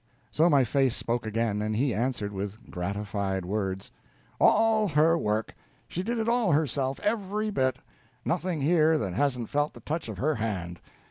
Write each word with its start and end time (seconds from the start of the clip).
So 0.31 0.49
my 0.49 0.63
face 0.63 0.95
spoke 0.95 1.27
again, 1.27 1.61
and 1.61 1.75
he 1.75 1.93
answered 1.93 2.33
with 2.33 2.67
gratified 2.71 3.45
words: 3.45 3.91
"All 4.39 4.87
her 4.87 5.15
work; 5.15 5.53
she 5.87 6.01
did 6.01 6.17
it 6.17 6.27
all 6.27 6.53
herself 6.53 6.99
every 7.01 7.51
bit. 7.51 7.77
Nothing 8.25 8.61
here 8.61 8.97
that 8.97 9.13
hasn't 9.13 9.49
felt 9.51 9.75
the 9.75 9.79
touch 9.81 10.09
of 10.09 10.17
her 10.17 10.33
hand. 10.33 10.79